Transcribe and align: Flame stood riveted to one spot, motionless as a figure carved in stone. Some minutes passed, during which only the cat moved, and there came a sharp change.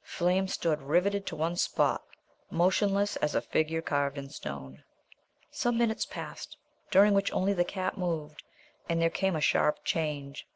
Flame 0.00 0.48
stood 0.48 0.80
riveted 0.80 1.26
to 1.26 1.36
one 1.36 1.54
spot, 1.54 2.02
motionless 2.50 3.16
as 3.16 3.34
a 3.34 3.42
figure 3.42 3.82
carved 3.82 4.16
in 4.16 4.30
stone. 4.30 4.84
Some 5.50 5.76
minutes 5.76 6.06
passed, 6.06 6.56
during 6.90 7.12
which 7.12 7.30
only 7.30 7.52
the 7.52 7.62
cat 7.62 7.98
moved, 7.98 8.42
and 8.88 9.02
there 9.02 9.10
came 9.10 9.36
a 9.36 9.42
sharp 9.42 9.84
change. 9.84 10.46